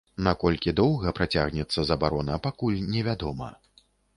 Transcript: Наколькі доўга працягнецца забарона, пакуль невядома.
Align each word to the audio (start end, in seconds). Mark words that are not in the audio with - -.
Наколькі 0.27 0.73
доўга 0.79 1.13
працягнецца 1.19 1.85
забарона, 1.91 2.41
пакуль 2.49 2.81
невядома. 2.97 3.55